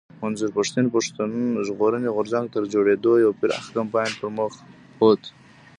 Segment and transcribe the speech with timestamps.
[0.21, 1.31] منظور پښتين پښتون
[1.67, 4.53] ژغورني غورځنګ تر جوړېدو يو پراخ کمپاين پر مخ
[4.97, 5.21] بوت